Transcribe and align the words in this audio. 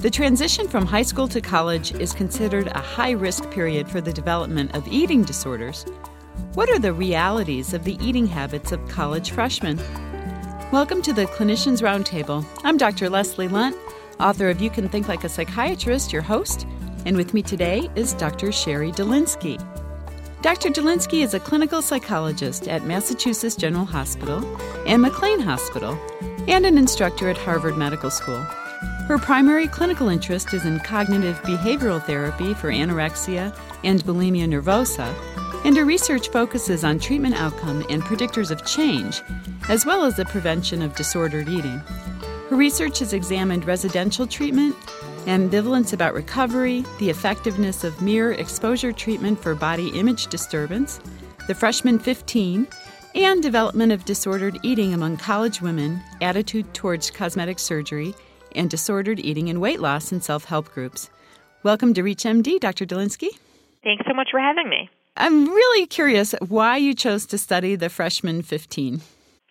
The 0.00 0.10
transition 0.10 0.68
from 0.68 0.86
high 0.86 1.02
school 1.02 1.26
to 1.28 1.40
college 1.40 1.92
is 1.94 2.12
considered 2.12 2.68
a 2.68 2.78
high 2.78 3.10
risk 3.10 3.50
period 3.50 3.88
for 3.88 4.00
the 4.00 4.12
development 4.12 4.74
of 4.76 4.86
eating 4.86 5.22
disorders. 5.22 5.84
What 6.54 6.70
are 6.70 6.78
the 6.78 6.92
realities 6.92 7.74
of 7.74 7.84
the 7.84 7.98
eating 8.00 8.26
habits 8.26 8.72
of 8.72 8.88
college 8.88 9.32
freshmen? 9.32 9.78
Welcome 10.70 11.02
to 11.02 11.12
the 11.12 11.26
Clinicians 11.26 11.82
Roundtable. 11.82 12.44
I'm 12.64 12.76
Dr. 12.76 13.08
Leslie 13.08 13.48
Lundt, 13.48 13.76
author 14.20 14.48
of 14.48 14.60
You 14.60 14.70
Can 14.70 14.88
Think 14.88 15.08
Like 15.08 15.24
a 15.24 15.28
Psychiatrist, 15.28 16.12
your 16.12 16.22
host, 16.22 16.66
and 17.04 17.16
with 17.16 17.34
me 17.34 17.42
today 17.42 17.90
is 17.94 18.14
Dr. 18.14 18.52
Sherrie 18.52 18.92
Delinsky. 18.92 19.58
Dr. 20.42 20.68
Delinsky 20.68 21.24
is 21.24 21.34
a 21.34 21.40
clinical 21.40 21.82
psychologist 21.82 22.68
at 22.68 22.84
Massachusetts 22.84 23.56
General 23.56 23.84
Hospital 23.84 24.44
and 24.86 25.02
McLean 25.02 25.40
Hospital 25.40 25.98
and 26.46 26.64
an 26.64 26.78
instructor 26.78 27.28
at 27.28 27.36
Harvard 27.36 27.76
Medical 27.76 28.10
School. 28.10 28.46
Her 29.08 29.16
primary 29.16 29.68
clinical 29.68 30.10
interest 30.10 30.52
is 30.52 30.66
in 30.66 30.80
cognitive 30.80 31.40
behavioral 31.40 32.04
therapy 32.04 32.52
for 32.52 32.70
anorexia 32.70 33.58
and 33.82 34.04
bulimia 34.04 34.46
nervosa, 34.46 35.14
and 35.64 35.74
her 35.78 35.86
research 35.86 36.28
focuses 36.28 36.84
on 36.84 36.98
treatment 36.98 37.34
outcome 37.34 37.86
and 37.88 38.02
predictors 38.02 38.50
of 38.50 38.66
change, 38.66 39.22
as 39.70 39.86
well 39.86 40.04
as 40.04 40.16
the 40.16 40.26
prevention 40.26 40.82
of 40.82 40.94
disordered 40.94 41.48
eating. 41.48 41.78
Her 42.50 42.56
research 42.56 42.98
has 42.98 43.14
examined 43.14 43.64
residential 43.64 44.26
treatment, 44.26 44.76
ambivalence 45.24 45.94
about 45.94 46.12
recovery, 46.12 46.84
the 46.98 47.08
effectiveness 47.08 47.84
of 47.84 48.02
mirror 48.02 48.32
exposure 48.32 48.92
treatment 48.92 49.42
for 49.42 49.54
body 49.54 49.88
image 49.98 50.26
disturbance, 50.26 51.00
the 51.46 51.54
freshman 51.54 51.98
15, 51.98 52.68
and 53.14 53.42
development 53.42 53.90
of 53.90 54.04
disordered 54.04 54.58
eating 54.62 54.92
among 54.92 55.16
college 55.16 55.62
women, 55.62 55.98
attitude 56.20 56.74
towards 56.74 57.10
cosmetic 57.10 57.58
surgery, 57.58 58.14
and 58.54 58.70
disordered 58.70 59.20
eating 59.20 59.48
and 59.48 59.60
weight 59.60 59.80
loss 59.80 60.12
in 60.12 60.20
self 60.20 60.44
help 60.44 60.72
groups. 60.72 61.10
Welcome 61.62 61.94
to 61.94 62.02
ReachMD, 62.02 62.60
Dr. 62.60 62.86
Delinsky. 62.86 63.28
Thanks 63.82 64.04
so 64.06 64.14
much 64.14 64.28
for 64.30 64.40
having 64.40 64.68
me. 64.68 64.88
I'm 65.16 65.46
really 65.46 65.86
curious 65.86 66.34
why 66.46 66.76
you 66.76 66.94
chose 66.94 67.26
to 67.26 67.38
study 67.38 67.74
the 67.74 67.88
freshman 67.88 68.42
15. 68.42 69.00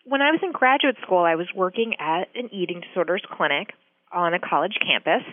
When 0.06 0.22
I 0.22 0.32
was 0.32 0.40
in 0.42 0.54
graduate 0.54 0.96
school, 1.02 1.20
I 1.20 1.36
was 1.36 1.48
working 1.54 1.96
at 2.00 2.30
an 2.36 2.50
eating 2.54 2.82
disorders 2.82 3.24
clinic 3.30 3.74
on 4.14 4.34
a 4.34 4.40
college 4.40 4.78
campus. 4.82 5.24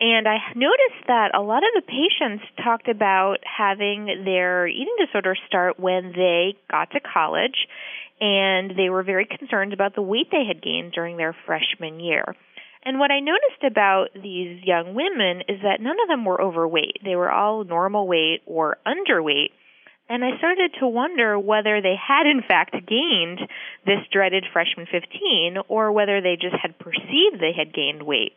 And 0.00 0.26
I 0.26 0.38
noticed 0.56 1.06
that 1.06 1.34
a 1.34 1.42
lot 1.42 1.62
of 1.62 1.70
the 1.74 1.82
patients 1.82 2.44
talked 2.64 2.88
about 2.88 3.38
having 3.44 4.24
their 4.24 4.66
eating 4.66 4.96
disorder 4.98 5.36
start 5.46 5.78
when 5.78 6.12
they 6.16 6.56
got 6.70 6.90
to 6.92 7.00
college, 7.00 7.68
and 8.20 8.72
they 8.76 8.88
were 8.88 9.02
very 9.02 9.26
concerned 9.26 9.72
about 9.72 9.94
the 9.94 10.02
weight 10.02 10.28
they 10.32 10.44
had 10.46 10.62
gained 10.62 10.92
during 10.92 11.16
their 11.16 11.36
freshman 11.46 12.00
year. 12.00 12.34
And 12.84 12.98
what 12.98 13.10
I 13.10 13.20
noticed 13.20 13.64
about 13.64 14.08
these 14.14 14.62
young 14.62 14.94
women 14.94 15.42
is 15.48 15.60
that 15.62 15.80
none 15.80 15.96
of 16.02 16.08
them 16.08 16.24
were 16.24 16.40
overweight. 16.40 16.98
They 17.02 17.16
were 17.16 17.30
all 17.30 17.64
normal 17.64 18.06
weight 18.06 18.42
or 18.46 18.76
underweight. 18.86 19.50
And 20.08 20.22
I 20.22 20.36
started 20.36 20.72
to 20.80 20.86
wonder 20.86 21.38
whether 21.38 21.80
they 21.80 21.96
had 21.96 22.26
in 22.26 22.42
fact 22.46 22.76
gained 22.86 23.40
this 23.86 24.04
dreaded 24.12 24.44
freshman 24.52 24.86
15 24.90 25.56
or 25.68 25.92
whether 25.92 26.20
they 26.20 26.36
just 26.36 26.56
had 26.60 26.78
perceived 26.78 27.40
they 27.40 27.54
had 27.56 27.72
gained 27.72 28.02
weight. 28.02 28.32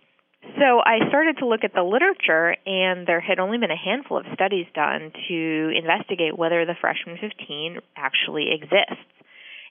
So 0.56 0.80
I 0.80 1.09
started 1.09 1.40
to 1.40 1.48
look 1.48 1.66
at 1.66 1.73
the 1.73 1.84
literature, 1.84 2.56
and 2.66 3.06
there 3.06 3.20
had 3.20 3.38
only 3.38 3.58
been 3.58 3.72
a 3.72 3.75
handful 3.75 4.18
of 4.18 4.25
studies 4.34 4.66
done 4.73 5.12
to 5.28 5.72
investigate 5.75 6.38
whether 6.38 6.66
the 6.66 6.75
freshman 6.80 7.18
15 7.20 7.80
actually 7.98 8.53
exists 8.53 9.03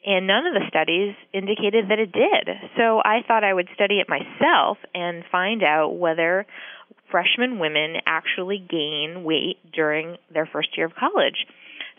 and 0.07 0.27
none 0.27 0.47
of 0.47 0.55
the 0.55 0.65
studies 0.69 1.15
indicated 1.35 1.91
that 1.91 1.99
it 1.99 2.13
did. 2.13 2.49
So 2.77 3.01
I 3.05 3.23
thought 3.27 3.43
I 3.43 3.53
would 3.53 3.69
study 3.75 3.99
it 3.99 4.09
myself 4.09 4.79
and 4.95 5.25
find 5.31 5.63
out 5.65 5.99
whether 5.99 6.47
freshman 7.11 7.59
women 7.59 7.97
actually 8.07 8.59
gain 8.59 9.25
weight 9.25 9.59
during 9.75 10.17
their 10.33 10.47
first 10.47 10.77
year 10.77 10.87
of 10.87 10.95
college. 10.95 11.47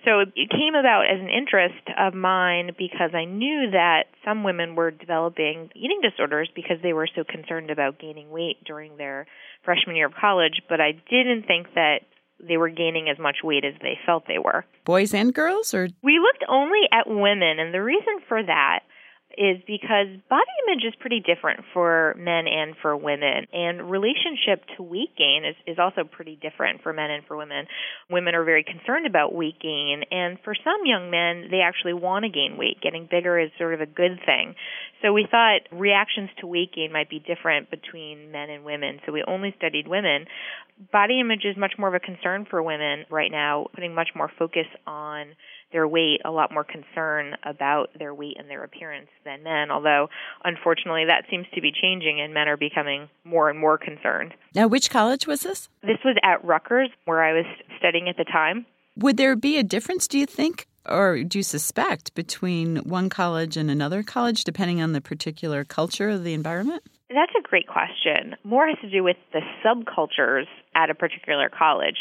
So 0.05 0.21
it 0.21 0.49
came 0.49 0.75
about 0.75 1.03
as 1.11 1.19
an 1.19 1.29
interest 1.29 1.83
of 1.97 2.13
mine 2.13 2.71
because 2.77 3.11
I 3.13 3.25
knew 3.25 3.71
that 3.71 4.05
some 4.23 4.43
women 4.43 4.75
were 4.75 4.91
developing 4.91 5.69
eating 5.75 5.99
disorders 6.01 6.49
because 6.55 6.77
they 6.81 6.93
were 6.93 7.09
so 7.13 7.25
concerned 7.25 7.71
about 7.71 7.99
gaining 7.99 8.29
weight 8.29 8.63
during 8.63 8.95
their 8.95 9.27
freshman 9.65 9.97
year 9.97 10.05
of 10.05 10.13
college, 10.13 10.61
but 10.69 10.79
I 10.79 10.93
didn't 10.93 11.45
think 11.45 11.73
that 11.75 12.01
they 12.39 12.57
were 12.57 12.69
gaining 12.69 13.09
as 13.09 13.17
much 13.19 13.37
weight 13.43 13.65
as 13.65 13.73
they 13.81 13.97
felt 14.05 14.27
they 14.27 14.37
were. 14.37 14.65
Boys 14.85 15.13
and 15.13 15.33
girls 15.33 15.73
or 15.73 15.89
We 16.03 16.19
looked 16.19 16.43
only 16.47 16.81
at 16.91 17.07
women 17.07 17.59
and 17.59 17.73
the 17.73 17.81
reason 17.81 18.19
for 18.27 18.43
that 18.43 18.79
is 19.37 19.61
because 19.67 20.07
body 20.29 20.49
image 20.65 20.83
is 20.83 20.93
pretty 20.99 21.21
different 21.21 21.61
for 21.73 22.15
men 22.17 22.47
and 22.47 22.75
for 22.81 22.97
women 22.97 23.45
and 23.53 23.89
relationship 23.89 24.65
to 24.75 24.83
weight 24.83 25.15
gain 25.15 25.45
is, 25.45 25.55
is 25.67 25.77
also 25.77 26.03
pretty 26.03 26.37
different 26.41 26.81
for 26.81 26.91
men 26.91 27.11
and 27.11 27.23
for 27.25 27.37
women. 27.37 27.67
Women 28.09 28.33
are 28.33 28.43
very 28.43 28.63
concerned 28.63 29.05
about 29.05 29.35
weight 29.35 29.59
gain 29.61 30.01
and 30.09 30.37
for 30.43 30.55
some 30.55 30.81
young 30.85 31.11
men 31.11 31.49
they 31.51 31.61
actually 31.61 31.93
want 31.93 32.25
to 32.25 32.29
gain 32.29 32.57
weight. 32.57 32.81
Getting 32.81 33.07
bigger 33.09 33.39
is 33.39 33.51
sort 33.59 33.75
of 33.75 33.81
a 33.81 33.85
good 33.85 34.19
thing. 34.25 34.55
So 35.03 35.13
we 35.13 35.27
thought 35.29 35.69
reactions 35.71 36.29
to 36.41 36.47
weight 36.47 36.73
gain 36.73 36.91
might 36.91 37.09
be 37.09 37.19
different 37.19 37.69
between 37.69 38.31
men 38.31 38.49
and 38.49 38.65
women. 38.65 38.99
So 39.05 39.11
we 39.11 39.23
only 39.27 39.53
studied 39.57 39.87
women. 39.87 40.25
Body 40.91 41.19
image 41.19 41.45
is 41.45 41.55
much 41.57 41.73
more 41.77 41.89
of 41.89 41.93
a 41.93 41.99
concern 41.99 42.47
for 42.49 42.61
women 42.63 43.05
right 43.09 43.31
now, 43.31 43.67
putting 43.73 43.93
much 43.93 44.09
more 44.15 44.31
focus 44.39 44.65
on 44.87 45.35
their 45.71 45.87
weight, 45.87 46.21
a 46.23 46.31
lot 46.31 46.51
more 46.51 46.63
concern 46.63 47.35
about 47.43 47.89
their 47.97 48.13
weight 48.13 48.37
and 48.39 48.49
their 48.49 48.63
appearance 48.63 49.09
than 49.25 49.43
men, 49.43 49.71
although 49.71 50.07
unfortunately 50.43 51.05
that 51.05 51.25
seems 51.29 51.45
to 51.53 51.61
be 51.61 51.71
changing 51.71 52.21
and 52.21 52.33
men 52.33 52.47
are 52.47 52.57
becoming 52.57 53.09
more 53.23 53.49
and 53.49 53.59
more 53.59 53.77
concerned. 53.77 54.33
Now, 54.55 54.67
which 54.67 54.89
college 54.89 55.27
was 55.27 55.41
this? 55.41 55.69
This 55.81 55.97
was 56.05 56.15
at 56.23 56.43
Rutgers, 56.43 56.89
where 57.05 57.23
I 57.23 57.33
was 57.33 57.45
studying 57.77 58.07
at 58.09 58.17
the 58.17 58.23
time. 58.23 58.65
Would 58.95 59.17
there 59.17 59.35
be 59.35 59.57
a 59.57 59.63
difference, 59.63 60.07
do 60.07 60.17
you 60.17 60.25
think, 60.25 60.67
or 60.87 61.23
do 61.23 61.39
you 61.39 61.43
suspect, 61.43 62.15
between 62.15 62.77
one 62.77 63.09
college 63.09 63.57
and 63.57 63.69
another 63.69 64.01
college, 64.03 64.43
depending 64.43 64.81
on 64.81 64.93
the 64.93 65.01
particular 65.01 65.63
culture 65.63 66.09
of 66.09 66.23
the 66.23 66.33
environment? 66.33 66.83
That's 67.09 67.31
a 67.37 67.47
great 67.47 67.67
question. 67.67 68.35
More 68.43 68.67
has 68.67 68.77
to 68.81 68.89
do 68.89 69.03
with 69.03 69.15
the 69.31 69.41
subcultures 69.63 70.45
at 70.77 70.89
a 70.89 70.95
particular 70.95 71.49
college. 71.49 71.97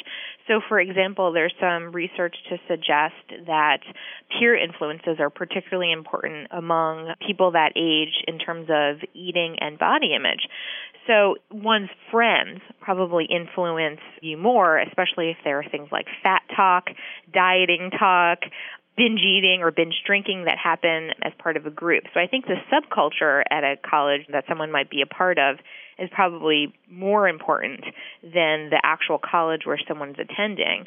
So, 0.46 0.60
for 0.68 0.78
example, 0.78 1.32
there's 1.32 1.54
some 1.58 1.92
research 1.92 2.36
to 2.50 2.58
suggest 2.68 3.46
that 3.46 3.80
peer 4.38 4.54
influences 4.54 5.16
are 5.18 5.30
particularly 5.30 5.90
important 5.90 6.48
among 6.50 7.14
people 7.26 7.52
that 7.52 7.72
age 7.74 8.22
in 8.28 8.38
terms 8.38 8.68
of 8.70 9.00
eating 9.14 9.56
and 9.60 9.78
body 9.78 10.14
image. 10.14 10.46
So, 11.06 11.36
one's 11.50 11.90
friends 12.10 12.60
probably 12.80 13.24
influence 13.24 14.00
you 14.20 14.36
more, 14.36 14.78
especially 14.78 15.30
if 15.30 15.38
there 15.42 15.58
are 15.58 15.68
things 15.68 15.88
like 15.90 16.06
fat 16.22 16.42
talk, 16.54 16.88
dieting 17.32 17.90
talk, 17.98 18.40
binge 18.96 19.20
eating 19.20 19.60
or 19.62 19.70
binge 19.70 19.94
drinking 20.06 20.44
that 20.44 20.58
happen 20.58 21.10
as 21.22 21.32
part 21.38 21.56
of 21.56 21.66
a 21.66 21.70
group. 21.70 22.04
So 22.14 22.20
I 22.20 22.26
think 22.26 22.46
the 22.46 22.56
subculture 22.72 23.42
at 23.50 23.62
a 23.62 23.76
college 23.88 24.22
that 24.32 24.44
someone 24.48 24.72
might 24.72 24.90
be 24.90 25.02
a 25.02 25.06
part 25.06 25.38
of 25.38 25.58
is 25.98 26.10
probably 26.12 26.74
more 26.90 27.28
important 27.28 27.80
than 28.22 28.70
the 28.70 28.80
actual 28.82 29.18
college 29.18 29.62
where 29.64 29.78
someone's 29.88 30.16
attending. 30.18 30.84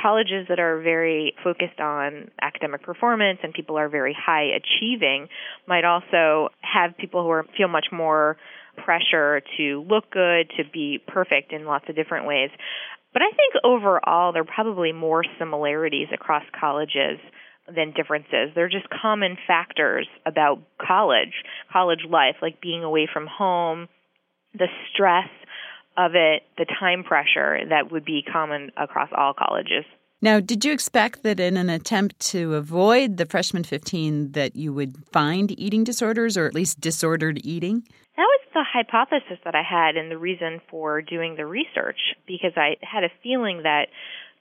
Colleges 0.00 0.46
that 0.48 0.60
are 0.60 0.80
very 0.80 1.34
focused 1.42 1.80
on 1.80 2.30
academic 2.40 2.82
performance 2.82 3.38
and 3.42 3.52
people 3.52 3.76
are 3.76 3.88
very 3.88 4.16
high 4.18 4.44
achieving 4.54 5.28
might 5.66 5.84
also 5.84 6.50
have 6.60 6.96
people 6.96 7.22
who 7.22 7.30
are, 7.30 7.46
feel 7.56 7.68
much 7.68 7.86
more 7.90 8.36
pressure 8.84 9.42
to 9.56 9.84
look 9.88 10.10
good, 10.10 10.50
to 10.56 10.64
be 10.72 11.02
perfect 11.06 11.52
in 11.52 11.64
lots 11.64 11.84
of 11.88 11.96
different 11.96 12.26
ways. 12.26 12.50
But 13.12 13.22
I 13.22 13.30
think 13.36 13.54
overall, 13.64 14.32
there 14.32 14.42
are 14.42 14.44
probably 14.44 14.92
more 14.92 15.24
similarities 15.38 16.08
across 16.12 16.44
colleges 16.58 17.18
than 17.74 17.92
differences. 17.92 18.50
They're 18.54 18.68
just 18.68 18.86
common 18.88 19.36
factors 19.46 20.08
about 20.26 20.60
college, 20.80 21.44
college 21.72 22.04
life, 22.08 22.36
like 22.40 22.60
being 22.60 22.82
away 22.82 23.08
from 23.12 23.26
home, 23.26 23.88
the 24.54 24.68
stress 24.92 25.28
of 25.96 26.14
it, 26.14 26.42
the 26.56 26.64
time 26.64 27.04
pressure 27.04 27.60
that 27.68 27.92
would 27.92 28.04
be 28.04 28.22
common 28.22 28.70
across 28.76 29.10
all 29.16 29.34
colleges. 29.34 29.84
Now, 30.20 30.38
did 30.38 30.64
you 30.64 30.72
expect 30.72 31.24
that 31.24 31.40
in 31.40 31.56
an 31.56 31.68
attempt 31.68 32.18
to 32.30 32.54
avoid 32.54 33.16
the 33.16 33.26
freshman 33.26 33.64
15 33.64 34.32
that 34.32 34.54
you 34.54 34.72
would 34.72 34.96
find 35.12 35.58
eating 35.58 35.82
disorders 35.82 36.36
or 36.36 36.46
at 36.46 36.54
least 36.54 36.80
disordered 36.80 37.40
eating? 37.44 37.82
That 38.16 38.22
was 38.22 38.40
the 38.54 38.64
hypothesis 38.64 39.38
that 39.44 39.56
I 39.56 39.62
had 39.62 39.96
and 39.96 40.10
the 40.10 40.18
reason 40.18 40.60
for 40.70 41.02
doing 41.02 41.34
the 41.34 41.44
research 41.44 41.98
because 42.26 42.52
I 42.56 42.76
had 42.82 43.02
a 43.02 43.10
feeling 43.22 43.62
that 43.64 43.86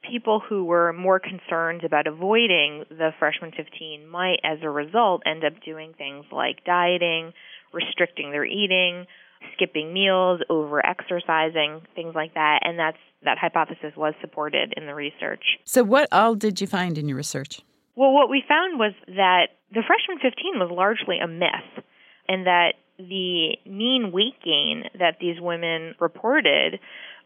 people 0.08 0.40
who 0.40 0.66
were 0.66 0.94
more 0.94 1.20
concerned 1.20 1.84
about 1.84 2.06
avoiding 2.06 2.86
the 2.90 3.12
freshman 3.18 3.52
15 3.52 4.08
might, 4.08 4.40
as 4.44 4.60
a 4.62 4.70
result, 4.70 5.24
end 5.26 5.44
up 5.44 5.54
doing 5.64 5.94
things 5.98 6.26
like 6.32 6.64
dieting, 6.64 7.34
restricting 7.74 8.32
their 8.32 8.46
eating, 8.46 9.08
skipping 9.54 9.94
meals, 9.94 10.42
over 10.50 10.86
exercising, 10.86 11.82
things 11.96 12.16
like 12.16 12.34
that. 12.34 12.60
And 12.64 12.78
that's 12.78 12.98
that 13.24 13.38
hypothesis 13.38 13.94
was 13.96 14.14
supported 14.22 14.74
in 14.76 14.86
the 14.88 14.96
research. 14.96 15.44
So, 15.64 15.84
what 15.84 16.08
all 16.12 16.36
did 16.36 16.60
you 16.60 16.68
find 16.68 16.98
in 16.98 17.08
your 17.08 17.18
research? 17.18 17.62
Well, 17.96 18.14
what 18.14 18.30
we 18.30 18.44
found 18.48 18.80
was 18.80 18.94
that 19.08 19.50
the 19.72 19.84
freshman 19.86 20.18
15 20.22 20.60
was 20.60 20.72
largely 20.72 21.20
a 21.20 21.28
myth, 21.28 21.86
and 22.28 22.46
that 22.48 22.74
the 22.98 23.58
mean 23.66 24.12
weight 24.14 24.36
gain 24.44 24.84
that 25.00 25.18
these 25.20 25.40
women 25.40 25.96
reported 26.00 26.80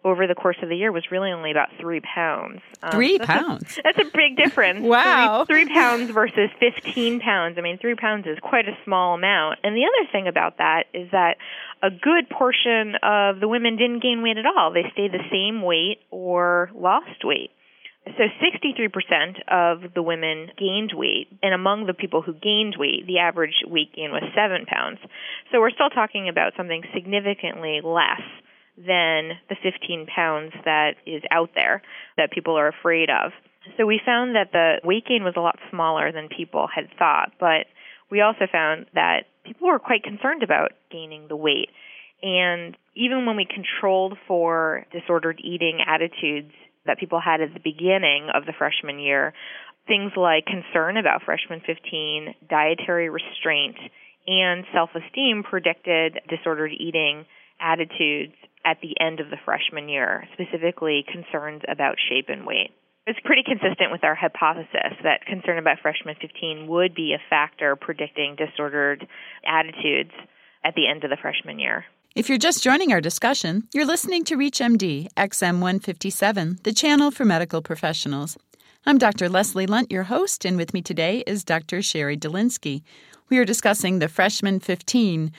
over 0.06 0.28
the 0.28 0.36
course 0.36 0.57
of 0.62 0.69
the 0.69 0.78
year 0.78 0.92
was 0.92 1.04
really 1.12 1.31
only 1.31 1.50
about 1.50 1.69
three 1.81 2.00
pounds. 2.00 2.62
Um, 2.84 2.92
three 2.92 3.18
that's 3.18 3.28
pounds? 3.28 3.78
A, 3.80 3.81
that's 3.84 3.98
a 3.98 4.12
big 4.13 4.38
difference. 4.38 4.81
wow. 4.84 5.44
Three, 5.46 5.66
three 5.66 5.74
pounds 5.74 6.12
versus 6.12 6.50
15 6.60 7.19
pounds. 7.19 7.57
I 7.57 7.62
mean, 7.62 7.80
three 7.80 7.96
pounds 7.96 8.28
is 8.28 8.38
quite 8.40 8.69
a 8.69 8.78
small 8.86 9.16
amount. 9.16 9.60
And 9.63 9.75
the 9.75 9.84
other 9.84 10.12
thing 10.12 10.28
about 10.28 10.60
that 10.60 10.84
is 10.94 11.10
that 11.12 11.38
a 11.81 11.90
good 11.90 12.30
portion 12.30 12.94
of 13.02 13.40
the 13.40 13.48
women 13.48 13.78
didn't 13.78 14.04
gain 14.04 14.22
weight 14.22 14.38
at 14.38 14.46
all. 14.46 14.72
They 14.72 14.86
stayed 14.94 15.12
the 15.12 15.25
same 15.31 15.63
weight 15.63 15.98
or 16.12 16.69
lost 16.75 17.25
weight. 17.25 17.50
So 18.06 18.22
63% 18.22 19.42
of 19.48 19.94
the 19.96 20.04
women 20.04 20.51
gained 20.60 20.92
weight, 20.94 21.28
and 21.42 21.56
among 21.56 21.88
the 21.88 21.96
people 21.96 22.22
who 22.22 22.34
gained 22.34 22.75
weight, 22.78 23.08
the 23.08 23.18
average 23.18 23.63
weight 23.66 23.96
gain 23.96 24.12
was 24.12 24.22
7 24.36 24.68
pounds. 24.68 25.00
So 25.51 25.60
we're 25.60 25.72
still 25.72 25.90
talking 25.90 26.30
about 26.30 26.54
something 26.56 26.84
significantly 26.94 27.81
less 27.84 28.22
than 28.77 29.39
the 29.50 29.56
15 29.63 30.07
pounds 30.13 30.54
that 30.66 30.95
is 31.06 31.24
out 31.31 31.51
there 31.56 31.81
that 32.18 32.31
people 32.31 32.57
are 32.57 32.68
afraid 32.68 33.10
of. 33.10 33.31
So 33.77 33.86
we 33.86 34.00
found 34.06 34.36
that 34.36 34.51
the 34.51 34.75
weight 34.83 35.06
gain 35.07 35.24
was 35.24 35.33
a 35.38 35.42
lot 35.42 35.57
smaller 35.72 36.12
than 36.12 36.30
people 36.30 36.68
had 36.74 36.86
thought, 37.00 37.31
but 37.39 37.66
we 38.12 38.22
also 38.22 38.48
found 38.51 38.86
that 38.94 39.25
people 39.44 39.68
were 39.68 39.80
quite 39.80 40.04
concerned 40.04 40.44
about 40.44 40.72
gaining 40.92 41.27
the 41.27 41.36
weight. 41.36 41.69
And 42.22 42.77
even 42.95 43.25
when 43.25 43.36
we 43.36 43.45
controlled 43.45 44.18
for 44.27 44.86
disordered 44.92 45.42
eating 45.44 45.80
attitudes 45.86 46.54
that 46.86 47.00
people 47.00 47.19
had 47.19 47.42
at 47.42 47.54
the 47.54 47.60
beginning 47.60 48.30
of 48.33 48.45
the 48.45 48.54
freshman 48.57 49.00
year, 49.00 49.33
things 49.88 50.12
like 50.16 50.45
concern 50.45 50.98
about 50.98 51.24
freshman 51.24 51.62
15, 51.66 52.36
dietary 52.50 53.10
restraint, 53.10 53.77
and 54.27 54.66
self 54.74 54.89
esteem 54.95 55.44
predicted 55.44 56.19
disordered 56.30 56.72
eating 56.72 57.25
attitudes 57.60 58.33
at 58.65 58.81
the 58.81 59.00
end 59.00 59.19
of 59.19 59.29
the 59.29 59.38
freshman 59.45 59.88
year, 59.88 60.27
specifically 60.33 61.06
concerns 61.09 61.62
about 61.69 61.95
shape 62.09 62.25
and 62.29 62.45
weight. 62.45 62.71
It's 63.07 63.19
pretty 63.23 63.44
consistent 63.44 63.91
with 63.91 64.03
our 64.03 64.15
hypothesis 64.15 64.97
that 65.03 65.25
concern 65.27 65.59
about 65.59 65.77
freshman 65.79 66.15
15 66.19 66.67
would 66.67 66.95
be 66.95 67.13
a 67.13 67.21
factor 67.29 67.75
predicting 67.75 68.35
disordered 68.35 69.07
attitudes 69.47 70.12
at 70.63 70.73
the 70.73 70.88
end 70.88 71.03
of 71.03 71.12
the 71.12 71.17
freshman 71.21 71.59
year. 71.59 71.85
If 72.15 72.29
you're 72.29 72.39
just 72.39 72.63
joining 72.63 72.91
our 72.91 73.01
discussion, 73.01 73.67
you're 73.73 73.85
listening 73.85 74.23
to 74.25 74.38
ReachMD 74.38 75.09
XM157, 75.13 76.63
the 76.63 76.73
channel 76.73 77.12
for 77.12 77.25
medical 77.25 77.62
professionals. 77.62 78.38
I'm 78.88 78.97
Dr. 78.97 79.29
Leslie 79.29 79.67
Lundt, 79.67 79.91
your 79.91 80.03
host, 80.03 80.45
and 80.45 80.57
with 80.57 80.73
me 80.73 80.81
today 80.81 81.23
is 81.27 81.44
Dr. 81.44 81.81
Sherrie 81.81 82.17
Delinsky. 82.17 82.81
We 83.29 83.38
are 83.38 83.45
discussing 83.45 84.00
the 84.00 84.07
freshman 84.07 84.59
15, 84.59 85.31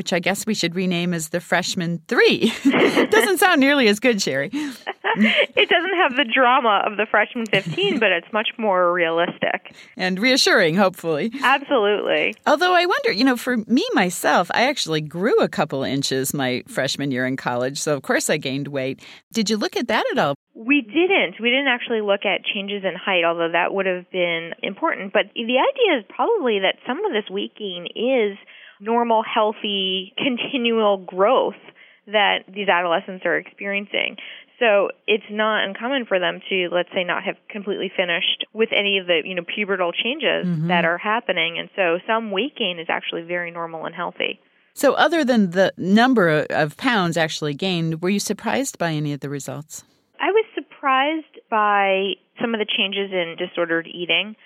which 0.00 0.14
I 0.14 0.18
guess 0.18 0.46
we 0.46 0.54
should 0.54 0.74
rename 0.74 1.12
as 1.12 1.28
the 1.28 1.40
freshman 1.40 2.00
3. 2.08 2.50
Doesn't 3.10 3.36
sound 3.36 3.60
nearly 3.60 3.86
as 3.86 4.00
good, 4.00 4.22
Sherrie. 4.22 4.48
it 4.50 5.68
doesn't 5.68 5.94
have 5.96 6.16
the 6.16 6.24
drama 6.24 6.82
of 6.86 6.96
the 6.96 7.04
freshman 7.04 7.44
15, 7.44 7.98
but 7.98 8.10
it's 8.10 8.32
much 8.32 8.48
more 8.56 8.94
realistic. 8.94 9.74
And 9.98 10.18
reassuring, 10.18 10.76
hopefully. 10.76 11.30
Absolutely. 11.42 12.34
Although 12.46 12.72
I 12.72 12.86
wonder, 12.86 13.12
you 13.12 13.24
know, 13.24 13.36
for 13.36 13.58
me 13.58 13.86
myself, 13.92 14.50
I 14.54 14.62
actually 14.62 15.02
grew 15.02 15.36
a 15.40 15.48
couple 15.48 15.82
inches 15.82 16.32
my 16.32 16.62
freshman 16.66 17.10
year 17.10 17.26
in 17.26 17.36
college, 17.36 17.78
so 17.78 17.94
of 17.94 18.00
course 18.00 18.30
I 18.30 18.38
gained 18.38 18.68
weight. 18.68 19.04
Did 19.34 19.50
you 19.50 19.58
look 19.58 19.76
at 19.76 19.88
that 19.88 20.06
at 20.12 20.18
all? 20.18 20.34
We 20.54 20.80
didn't. 20.80 21.40
We 21.42 21.50
didn't 21.50 21.68
actually 21.68 22.00
look 22.00 22.24
at 22.24 22.42
changes 22.54 22.84
in 22.84 22.94
height, 22.96 23.24
although 23.26 23.52
that 23.52 23.74
would 23.74 23.84
have 23.84 24.10
been 24.10 24.52
important. 24.62 25.12
But 25.12 25.26
the 25.34 25.42
idea 25.60 25.98
is 25.98 26.04
probably 26.08 26.60
that 26.60 26.76
some 26.86 27.04
of 27.04 27.12
this 27.12 27.28
weight 27.28 27.52
gain 27.54 27.86
is 27.94 28.38
normal, 28.80 29.22
healthy, 29.22 30.14
continual 30.16 30.98
growth 30.98 31.60
that 32.06 32.38
these 32.48 32.68
adolescents 32.68 33.24
are 33.24 33.36
experiencing. 33.36 34.16
So 34.58 34.90
it's 35.06 35.24
not 35.30 35.64
uncommon 35.64 36.04
for 36.06 36.18
them 36.18 36.40
to, 36.50 36.68
let's 36.70 36.90
say, 36.92 37.02
not 37.02 37.24
have 37.24 37.36
completely 37.48 37.90
finished 37.94 38.44
with 38.52 38.68
any 38.76 38.98
of 38.98 39.06
the, 39.06 39.22
you 39.24 39.34
know, 39.34 39.42
pubertal 39.42 39.92
changes 39.94 40.46
mm-hmm. 40.46 40.68
that 40.68 40.84
are 40.84 40.98
happening. 40.98 41.58
And 41.58 41.70
so 41.74 41.98
some 42.06 42.30
weight 42.30 42.56
gain 42.56 42.78
is 42.78 42.86
actually 42.90 43.22
very 43.22 43.50
normal 43.50 43.86
and 43.86 43.94
healthy. 43.94 44.38
So, 44.74 44.94
other 44.94 45.24
than 45.24 45.50
the 45.50 45.72
number 45.76 46.46
of 46.50 46.76
pounds 46.76 47.16
actually 47.16 47.54
gained, 47.54 48.02
were 48.02 48.08
you 48.08 48.20
surprised 48.20 48.78
by 48.78 48.92
any 48.92 49.12
of 49.12 49.20
the 49.20 49.28
results? 49.28 49.84
I 50.20 50.30
was 50.30 50.44
surprised 50.54 51.40
by 51.50 52.12
some 52.40 52.54
of 52.54 52.60
the 52.60 52.66
changes 52.66 53.10
in 53.12 53.36
disordered 53.38 53.86
eating. 53.86 54.36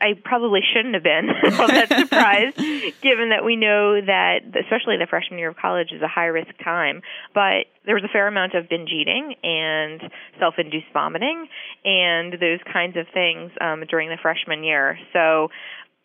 I 0.00 0.14
probably 0.22 0.60
shouldn't 0.72 0.94
have 0.94 1.02
been 1.02 1.28
all 1.58 1.68
that 1.68 1.88
surprised, 1.98 2.56
given 3.00 3.30
that 3.30 3.44
we 3.44 3.56
know 3.56 4.00
that, 4.00 4.40
especially 4.60 4.96
the 4.98 5.06
freshman 5.08 5.38
year 5.38 5.50
of 5.50 5.56
college, 5.56 5.92
is 5.92 6.02
a 6.02 6.08
high 6.08 6.26
risk 6.26 6.50
time. 6.62 7.00
But 7.32 7.66
there 7.86 7.94
was 7.94 8.04
a 8.04 8.12
fair 8.12 8.26
amount 8.26 8.54
of 8.54 8.68
binge 8.68 8.90
eating 8.90 9.34
and 9.42 10.00
self 10.38 10.54
induced 10.58 10.92
vomiting 10.92 11.46
and 11.84 12.32
those 12.34 12.60
kinds 12.70 12.96
of 12.96 13.06
things 13.14 13.52
um, 13.60 13.84
during 13.88 14.08
the 14.08 14.18
freshman 14.20 14.64
year. 14.64 14.98
So 15.12 15.48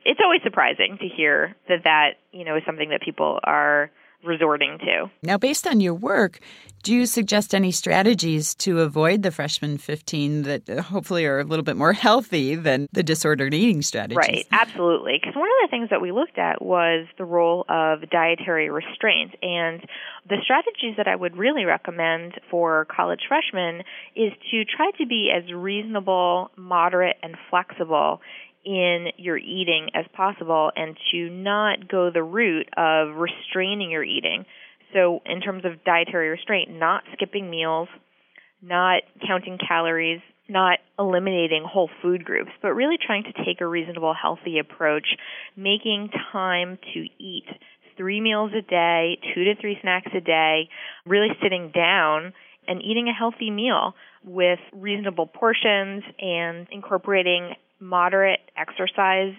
it's 0.06 0.20
always 0.24 0.42
surprising 0.44 0.98
to 1.02 1.08
hear 1.08 1.56
that 1.68 1.84
that 1.84 2.12
you 2.32 2.46
know 2.46 2.56
is 2.56 2.64
something 2.66 2.90
that 2.90 3.02
people 3.02 3.40
are 3.44 3.92
resorting 4.24 4.78
to. 4.80 5.10
Now, 5.24 5.38
based 5.38 5.68
on 5.68 5.80
your 5.80 5.94
work, 5.94 6.40
do 6.84 6.94
you 6.94 7.06
suggest 7.06 7.54
any 7.54 7.72
strategies 7.72 8.56
to 8.56 8.80
avoid 8.80 9.22
the 9.22 9.32
freshman 9.32 9.78
15 9.78 10.44
that 10.44 10.70
uh, 10.70 10.82
hopefully 10.82 11.26
are 11.26 11.40
a 11.40 11.44
little 11.44 11.64
bit 11.64 11.76
more 11.76 11.94
healthy 11.94 12.56
than 12.56 12.88
the 12.94 13.04
disordered 13.04 13.54
eating 13.54 13.82
strategies? 13.82 14.18
Right, 14.18 14.48
absolutely. 14.52 15.20
Because 15.20 15.36
one 15.36 15.50
of 15.50 15.70
the 15.70 15.72
things 15.72 15.90
that 15.90 16.02
we 16.02 16.12
looked 16.12 16.38
at 16.38 16.62
was 16.62 17.08
the 17.18 17.26
role 17.26 17.66
of 17.68 18.10
dietary 18.10 18.70
restraint. 18.70 19.36
And 19.42 19.86
the 20.28 20.38
strategies 20.44 20.96
that 20.98 21.08
I 21.08 21.16
would 21.16 21.36
really 21.36 21.66
recommend 21.66 22.40
for 22.50 22.86
college 22.86 23.22
freshmen 23.28 23.84
is 24.16 24.32
to 24.52 24.64
try 24.64 24.92
to 25.00 25.06
be 25.06 25.32
as 25.36 25.52
reasonable, 25.52 26.52
moderate, 26.56 27.18
and 27.22 27.36
flexible 27.50 28.22
in 28.66 29.08
your 29.18 29.38
eating 29.38 29.90
as 29.94 30.06
possible 30.14 30.72
and 30.76 30.98
to 31.12 31.30
not 31.30 31.88
go 31.88 32.10
the 32.14 32.24
route 32.24 32.70
of 32.78 33.16
restraining 33.16 33.92
your 33.92 34.04
eating. 34.04 34.46
So, 34.94 35.22
in 35.26 35.42
terms 35.42 35.66
of 35.66 35.84
dietary 35.84 36.30
restraint, 36.30 36.72
not 36.72 37.04
skipping 37.14 37.50
meals, 37.50 37.90
not 38.62 39.04
counting 39.26 39.58
calories, 39.58 40.22
not 40.50 40.80
eliminating 40.98 41.64
whole 41.64 41.90
food 42.02 42.26
groups, 42.26 42.52
but 42.62 42.74
really 42.74 42.98
trying 42.98 43.24
to 43.24 43.46
take 43.46 43.62
a 43.62 43.68
reasonable, 43.68 44.16
healthy 44.20 44.58
approach, 44.58 45.08
making 45.56 46.10
time 46.32 46.80
to 46.94 47.00
eat 47.20 47.46
three 47.96 48.20
meals 48.20 48.52
a 48.58 48.62
day, 48.62 49.20
two 49.36 49.44
to 49.44 49.56
three 49.62 49.78
snacks 49.82 50.12
a 50.16 50.22
day, 50.22 50.70
really 51.06 51.30
sitting 51.44 51.72
down 51.74 52.34
and 52.68 52.82
eating 52.82 53.08
a 53.08 53.14
healthy 53.14 53.52
meal 53.52 53.94
with 54.24 54.60
reasonable 54.74 55.28
portions 55.28 56.04
and 56.20 56.68
incorporating 56.72 57.56
moderate 57.80 58.40
exercise. 58.58 59.34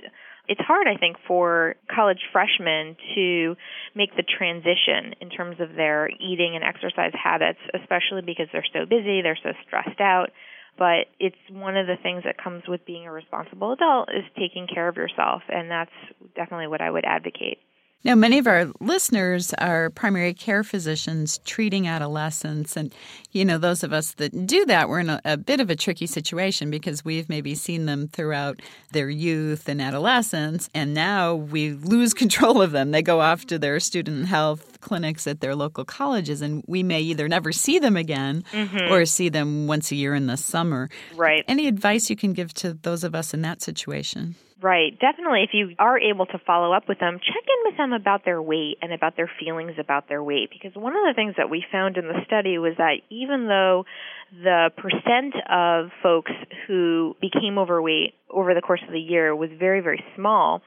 It's 0.48 0.60
hard, 0.60 0.88
I 0.88 0.96
think, 0.96 1.16
for 1.28 1.76
college 1.94 2.20
freshmen 2.32 2.96
to 3.14 3.56
make 3.94 4.16
the 4.16 4.24
transition 4.24 5.14
in 5.20 5.30
terms 5.30 5.60
of 5.60 5.74
their 5.76 6.08
eating 6.08 6.56
and 6.56 6.64
exercise 6.64 7.12
habits, 7.12 7.60
especially 7.74 8.22
because 8.22 8.48
they're 8.52 8.66
so 8.72 8.84
busy, 8.86 9.22
they're 9.22 9.38
so 9.42 9.52
stressed 9.66 10.00
out. 10.00 10.30
But 10.78 11.06
it's 11.20 11.36
one 11.50 11.76
of 11.76 11.86
the 11.86 11.96
things 12.02 12.24
that 12.24 12.42
comes 12.42 12.62
with 12.66 12.86
being 12.86 13.06
a 13.06 13.12
responsible 13.12 13.72
adult 13.72 14.08
is 14.08 14.24
taking 14.38 14.66
care 14.66 14.88
of 14.88 14.96
yourself, 14.96 15.42
and 15.48 15.70
that's 15.70 15.90
definitely 16.34 16.68
what 16.68 16.80
I 16.80 16.90
would 16.90 17.04
advocate. 17.04 17.58
Now, 18.02 18.14
many 18.14 18.38
of 18.38 18.46
our 18.46 18.66
listeners 18.80 19.52
are 19.54 19.90
primary 19.90 20.32
care 20.32 20.64
physicians 20.64 21.38
treating 21.44 21.86
adolescents. 21.86 22.74
And, 22.74 22.94
you 23.32 23.44
know, 23.44 23.58
those 23.58 23.82
of 23.82 23.92
us 23.92 24.12
that 24.12 24.46
do 24.46 24.64
that, 24.66 24.88
we're 24.88 25.00
in 25.00 25.10
a, 25.10 25.20
a, 25.26 25.36
bit 25.36 25.60
of 25.60 25.68
a 25.68 25.76
tricky 25.76 26.06
situation 26.06 26.70
because 26.70 27.04
we've 27.04 27.28
maybe 27.28 27.54
seen 27.54 27.84
them 27.84 28.08
throughout 28.08 28.62
their 28.92 29.10
youth 29.10 29.68
and 29.68 29.82
adolescence. 29.82 30.70
And 30.74 30.94
now 30.94 31.34
we 31.34 31.72
lose 31.72 32.14
control 32.20 32.62
of 32.62 32.72
them. 32.72 32.90
They 32.90 33.02
go 33.02 33.20
off 33.20 33.44
to 33.46 33.58
their 33.58 33.78
student 33.80 34.26
health 34.26 34.80
clinics 34.80 35.26
at 35.26 35.40
their 35.40 35.54
local 35.54 35.84
colleges, 35.84 36.40
and 36.40 36.64
we 36.66 36.82
may 36.82 37.00
either 37.00 37.28
never 37.28 37.52
see 37.52 37.78
them 37.78 37.98
again 37.98 38.44
mm-hmm. 38.50 38.90
or 38.90 39.04
see 39.04 39.28
them 39.28 39.66
once 39.66 39.92
a 39.92 39.96
year 39.96 40.14
in 40.14 40.26
the 40.26 40.38
summer. 40.38 40.88
Right. 41.14 41.44
Any 41.46 41.66
advice 41.66 42.08
you 42.08 42.16
can 42.16 42.32
give 42.32 42.54
to 42.54 42.72
those 42.72 43.04
of 43.04 43.14
us 43.14 43.34
in 43.34 43.42
that 43.42 43.60
situation? 43.60 44.36
Right. 44.62 44.92
Definitely. 44.98 45.42
If 45.44 45.50
you 45.54 45.74
are 45.78 45.98
able 45.98 46.26
to 46.26 46.38
follow 46.46 46.74
up 46.74 46.86
with 46.86 46.98
them, 46.98 47.18
check 47.18 47.44
in 47.46 47.70
with 47.70 47.78
them 47.78 47.92
about 47.94 48.26
their 48.26 48.42
weight 48.42 48.76
and 48.82 48.92
about 48.92 49.16
their 49.16 49.30
feelings 49.40 49.72
about 49.78 50.06
their 50.08 50.22
weight. 50.22 50.50
Because 50.50 50.76
one 50.76 50.92
of 50.92 51.00
the 51.08 51.14
things 51.14 51.34
that 51.38 51.48
we 51.48 51.64
found 51.72 51.96
in 51.96 52.06
the 52.06 52.20
study 52.26 52.58
was 52.58 52.74
that 52.76 52.96
even 53.08 53.46
though 53.48 53.84
the 54.32 54.70
percent 54.76 55.34
of 55.48 55.90
folks 56.02 56.32
who 56.66 57.16
became 57.22 57.56
overweight 57.56 58.12
over 58.28 58.52
the 58.52 58.60
course 58.60 58.82
of 58.86 58.92
the 58.92 59.00
year 59.00 59.34
was 59.34 59.48
very, 59.58 59.80
very 59.80 60.04
small, 60.14 60.60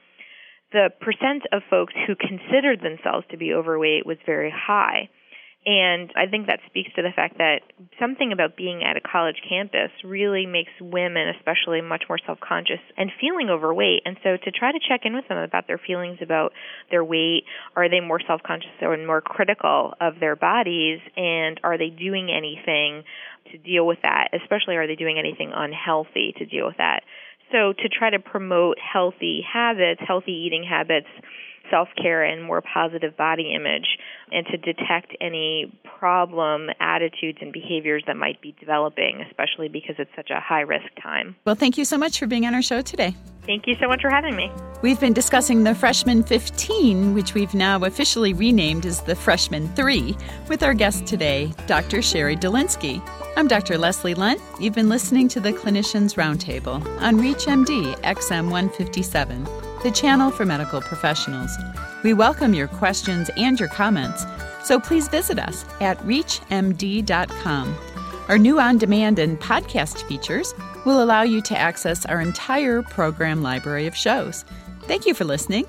the 0.72 0.90
percent 1.00 1.44
of 1.52 1.62
folks 1.70 1.94
who 2.06 2.16
considered 2.16 2.80
themselves 2.80 3.24
to 3.30 3.36
be 3.36 3.52
overweight 3.52 4.04
was 4.04 4.18
very 4.26 4.52
high. 4.52 5.08
And 5.66 6.12
I 6.14 6.26
think 6.26 6.46
that 6.46 6.60
speaks 6.66 6.92
to 6.96 7.02
the 7.02 7.12
fact 7.16 7.38
that 7.38 7.60
something 7.98 8.32
about 8.32 8.54
being 8.54 8.84
at 8.84 8.98
a 8.98 9.00
college 9.00 9.40
campus 9.48 9.90
really 10.04 10.44
makes 10.44 10.70
women, 10.78 11.32
especially, 11.38 11.80
much 11.80 12.04
more 12.06 12.18
self 12.18 12.38
conscious 12.40 12.80
and 12.98 13.10
feeling 13.18 13.48
overweight. 13.48 14.02
And 14.04 14.18
so 14.22 14.36
to 14.36 14.50
try 14.50 14.72
to 14.72 14.78
check 14.86 15.02
in 15.04 15.14
with 15.14 15.26
them 15.28 15.38
about 15.38 15.66
their 15.66 15.80
feelings 15.80 16.18
about 16.20 16.52
their 16.90 17.02
weight, 17.02 17.44
are 17.76 17.88
they 17.88 18.00
more 18.00 18.20
self 18.26 18.42
conscious 18.42 18.76
or 18.82 18.94
more 18.98 19.22
critical 19.22 19.94
of 20.02 20.20
their 20.20 20.36
bodies, 20.36 21.00
and 21.16 21.58
are 21.64 21.78
they 21.78 21.88
doing 21.88 22.28
anything 22.30 23.02
to 23.50 23.56
deal 23.56 23.86
with 23.86 23.98
that? 24.02 24.28
Especially, 24.34 24.76
are 24.76 24.86
they 24.86 24.96
doing 24.96 25.18
anything 25.18 25.52
unhealthy 25.54 26.34
to 26.36 26.44
deal 26.44 26.66
with 26.66 26.76
that? 26.76 27.04
So 27.52 27.72
to 27.72 27.88
try 27.88 28.10
to 28.10 28.18
promote 28.18 28.76
healthy 28.78 29.40
habits, 29.50 30.02
healthy 30.06 30.32
eating 30.32 30.64
habits, 30.68 31.08
self 31.70 31.88
care 32.00 32.22
and 32.22 32.44
more 32.44 32.62
positive 32.62 33.16
body 33.16 33.54
image 33.54 33.98
and 34.32 34.46
to 34.46 34.56
detect 34.56 35.16
any 35.20 35.78
problem 35.98 36.68
attitudes 36.80 37.38
and 37.40 37.52
behaviors 37.52 38.02
that 38.06 38.16
might 38.16 38.40
be 38.40 38.54
developing, 38.58 39.24
especially 39.30 39.68
because 39.68 39.96
it's 39.98 40.10
such 40.16 40.30
a 40.30 40.40
high 40.40 40.60
risk 40.60 40.86
time. 41.02 41.36
Well, 41.44 41.54
thank 41.54 41.78
you 41.78 41.84
so 41.84 41.96
much 41.96 42.18
for 42.18 42.26
being 42.26 42.46
on 42.46 42.54
our 42.54 42.62
show 42.62 42.82
today. 42.82 43.14
Thank 43.46 43.66
you 43.66 43.74
so 43.80 43.88
much 43.88 44.00
for 44.00 44.10
having 44.10 44.36
me. 44.36 44.50
We've 44.82 44.98
been 44.98 45.12
discussing 45.12 45.64
the 45.64 45.74
Freshman 45.74 46.22
15, 46.22 47.14
which 47.14 47.34
we've 47.34 47.54
now 47.54 47.82
officially 47.84 48.32
renamed 48.32 48.86
as 48.86 49.02
the 49.02 49.14
Freshman 49.14 49.68
3, 49.74 50.16
with 50.48 50.62
our 50.62 50.74
guest 50.74 51.06
today, 51.06 51.52
Dr. 51.66 52.00
Sherrie 52.00 52.36
Delinsky. 52.36 53.02
I'm 53.36 53.48
Dr. 53.48 53.76
Leslie 53.76 54.14
Lundt. 54.14 54.40
You've 54.60 54.74
been 54.74 54.88
listening 54.88 55.28
to 55.28 55.40
the 55.40 55.52
Clinicians 55.52 56.14
Roundtable 56.14 56.84
on 57.02 57.18
ReachMD 57.18 58.00
XM 58.00 58.50
157 58.50 59.63
the 59.84 59.90
channel 59.90 60.30
for 60.30 60.46
medical 60.46 60.80
professionals. 60.80 61.56
We 62.02 62.14
welcome 62.14 62.54
your 62.54 62.68
questions 62.68 63.30
and 63.36 63.60
your 63.60 63.68
comments, 63.68 64.24
so 64.62 64.80
please 64.80 65.08
visit 65.08 65.38
us 65.38 65.66
at 65.80 65.98
reachmd.com. 65.98 67.76
Our 68.28 68.38
new 68.38 68.58
on 68.58 68.78
demand 68.78 69.18
and 69.18 69.38
podcast 69.38 70.02
features 70.08 70.54
will 70.86 71.02
allow 71.02 71.20
you 71.20 71.42
to 71.42 71.58
access 71.58 72.06
our 72.06 72.22
entire 72.22 72.80
program 72.82 73.42
library 73.42 73.86
of 73.86 73.94
shows. 73.94 74.46
Thank 74.84 75.04
you 75.04 75.12
for 75.12 75.24
listening. 75.24 75.66